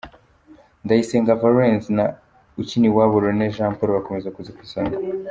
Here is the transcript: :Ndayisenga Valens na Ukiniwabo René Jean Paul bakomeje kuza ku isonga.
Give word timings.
:Ndayisenga 0.83 1.39
Valens 1.41 1.85
na 1.97 2.05
Ukiniwabo 2.61 3.15
René 3.25 3.45
Jean 3.55 3.73
Paul 3.77 3.91
bakomeje 3.97 4.29
kuza 4.35 4.51
ku 4.55 4.61
isonga. 4.67 4.95